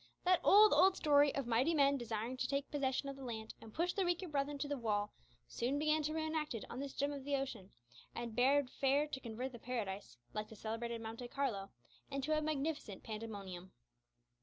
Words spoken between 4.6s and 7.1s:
the wall soon began to be re enacted on this